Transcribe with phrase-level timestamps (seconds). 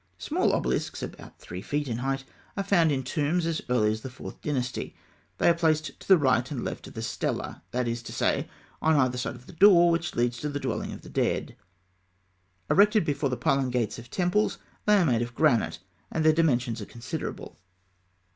[0.17, 2.23] Small obelisks, about three feet in height,
[2.57, 4.95] are found in tombs as early as the Fourth Dynasty.
[5.37, 8.49] They are placed to right and left of the stela; that is to say,
[8.81, 11.55] on either side of the door which leads to the dwelling of the dead.
[12.71, 15.77] Erected before the pylon gates of temples, they are made of granite,
[16.11, 17.59] and their dimensions are considerable.